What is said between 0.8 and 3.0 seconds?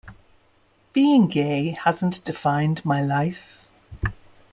Being gay hasn't defined